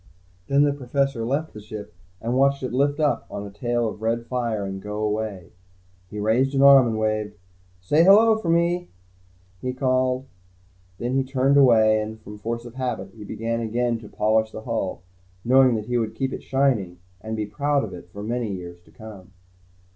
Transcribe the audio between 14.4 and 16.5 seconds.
the hull, knowing that he would keep it